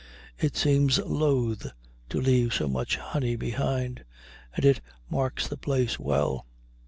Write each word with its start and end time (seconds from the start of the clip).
It 0.39 0.57
seems 0.57 0.97
loath 0.97 1.67
to 2.09 2.19
leave 2.19 2.55
so 2.55 2.67
much 2.67 2.97
honey 2.97 3.35
behind, 3.35 4.03
and 4.55 4.65
it 4.65 4.81
marks 5.11 5.47
the 5.47 5.57
place 5.57 5.99
well. 5.99 6.47